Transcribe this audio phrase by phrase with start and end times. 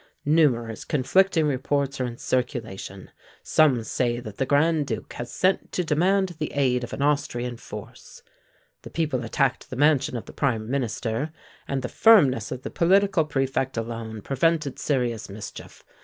[0.25, 3.11] Numerous conflicting reports are in circulation:
[3.43, 7.55] some say that the Grand Duke has sent to demand the aid of an Austrian
[7.55, 8.23] force.
[8.81, 11.31] The people attacked the mansion of the Prime Minister;
[11.67, 15.83] and the firmness of the Political Prefect alone prevented serious mischief.